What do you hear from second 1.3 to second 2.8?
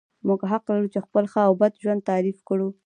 ښه او بد ژوند تعریف کړو.